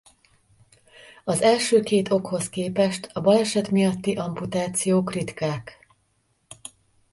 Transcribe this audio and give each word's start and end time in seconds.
Az 1.23 1.41
első 1.41 1.79
két 1.81 2.11
okhoz 2.11 2.49
képest 2.49 3.09
a 3.13 3.21
baleset 3.21 3.71
miatti 3.71 4.15
amputációk 4.15 5.13
ritkák. 5.13 5.83